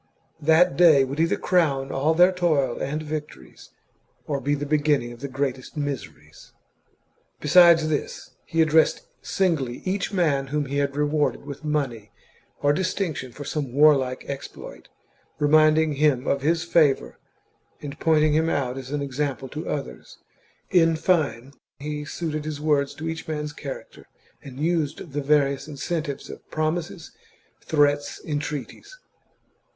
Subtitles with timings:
[0.41, 3.69] That day would either crown all their toil and victories,
[4.25, 6.53] or be the beginning of the greatest miseries!
[7.39, 12.09] Besides this, he addressed singly each man whom he had rewarded with money
[12.63, 14.89] or distinction for some warlike exploit,
[15.37, 17.19] reminding him of his favour,
[17.79, 20.17] and pointing him out as an example to others.
[20.71, 24.07] In fine, he suited his words to each man's character,
[24.41, 27.11] and used the various incentives of promises,
[27.59, 28.97] threats, entreaties.